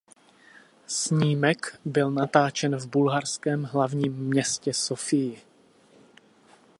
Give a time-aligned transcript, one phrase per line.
[0.87, 5.41] Snímek byl natáčen v bulharském hlavním městě Sofii.